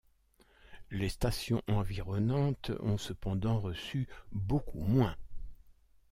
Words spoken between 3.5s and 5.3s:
reçu beaucoup moins.